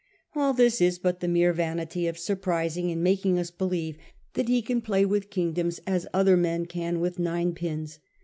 All 0.35 0.53
this 0.55 0.81
is 0.81 0.97
but 0.97 1.19
the 1.19 1.27
mere 1.27 1.53
vanity 1.53 2.07
of 2.07 2.17
surprising, 2.17 2.89
and 2.89 3.03
making 3.03 3.37
us 3.37 3.51
believe 3.51 3.99
that 4.33 4.47
he 4.49 4.63
can 4.63 4.81
play 4.81 5.05
with 5.05 5.29
kingdoms 5.29 5.79
as 5.85 6.07
other 6.11 6.35
men 6.35 6.65
can 6.65 6.99
with 6.99 7.19
ninepins. 7.19 7.99